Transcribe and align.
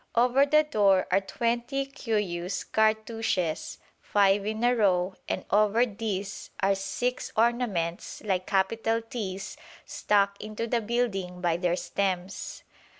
Over 0.15 0.47
the 0.47 0.63
door 0.63 1.05
are 1.11 1.21
twenty 1.21 1.85
curious 1.85 2.63
cartouches, 2.63 3.77
five 4.01 4.47
in 4.47 4.63
a 4.63 4.75
row, 4.75 5.13
and 5.29 5.45
over 5.51 5.85
these 5.85 6.49
are 6.59 6.73
six 6.73 7.31
ornaments 7.37 8.23
like 8.25 8.47
capital 8.47 9.03
T's 9.03 9.57
stuck 9.85 10.41
into 10.41 10.65
the 10.65 10.81
building 10.81 11.39
by 11.39 11.57
their 11.57 11.75
stems. 11.75 12.63